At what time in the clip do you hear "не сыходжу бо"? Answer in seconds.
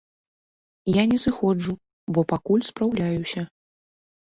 1.11-2.25